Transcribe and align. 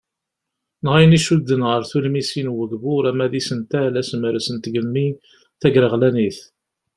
Neɣ 0.83 0.93
ayen 0.97 1.17
iccuden 1.17 1.61
ɣer 1.69 1.81
tulmisin 1.89 2.47
n 2.51 2.51
ugbur 2.63 3.03
ama 3.11 3.31
d 3.31 3.33
isental, 3.39 3.93
asemres 4.01 4.47
n 4.51 4.57
tgemmi 4.63 5.07
,tagreɣlanit. 5.61 6.39